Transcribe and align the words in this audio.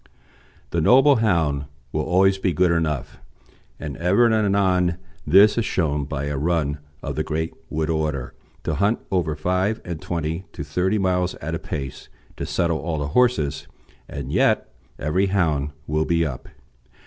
The 0.71 0.81
noble 0.81 1.17
hound 1.17 1.65
will 1.91 2.01
always 2.05 2.39
be 2.39 2.53
good 2.53 2.71
enough, 2.71 3.19
and 3.79 3.95
ever 3.97 4.25
and 4.25 4.33
anon 4.33 4.97
this 5.27 5.59
is 5.59 5.65
shown 5.65 6.05
by 6.05 6.25
a 6.25 6.39
run 6.39 6.79
of 7.03 7.13
the 7.13 7.23
Great 7.23 7.53
Wood 7.69 7.87
order, 7.91 8.33
to 8.63 8.73
hunt 8.73 8.99
over 9.11 9.35
five 9.35 9.79
and 9.85 10.01
twenty 10.01 10.45
to 10.53 10.63
thirty 10.63 10.97
miles 10.97 11.35
at 11.35 11.53
a 11.53 11.59
pace 11.59 12.09
to 12.37 12.47
settle 12.47 12.79
all 12.79 12.97
the 12.97 13.09
horses, 13.09 13.67
and 14.09 14.31
yet 14.31 14.73
every 14.97 15.27
hound 15.27 15.69
will 15.85 16.05
be 16.05 16.25
up. 16.25 16.49